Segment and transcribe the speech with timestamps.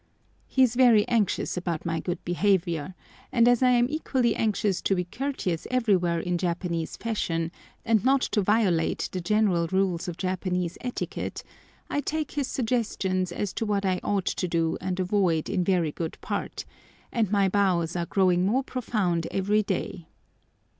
[0.47, 2.95] He is very anxious about my good behaviour,
[3.31, 7.51] and as I am equally anxious to be courteous everywhere in Japanese fashion,
[7.85, 11.43] and not to violate the general rules of Japanese etiquette,
[11.87, 15.91] I take his suggestions as to what I ought to do and avoid in very
[15.91, 16.65] good part,
[17.11, 20.07] and my bows are growing more profound every day!